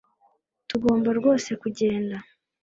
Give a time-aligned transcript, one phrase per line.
[0.69, 2.17] Tugomba rwose kugenda